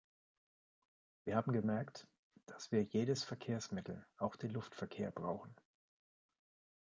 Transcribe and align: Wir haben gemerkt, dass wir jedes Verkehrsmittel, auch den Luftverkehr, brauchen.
Wir 1.25 1.35
haben 1.35 1.53
gemerkt, 1.53 2.07
dass 2.47 2.71
wir 2.71 2.81
jedes 2.81 3.23
Verkehrsmittel, 3.23 4.03
auch 4.17 4.35
den 4.35 4.49
Luftverkehr, 4.49 5.11
brauchen. 5.11 5.53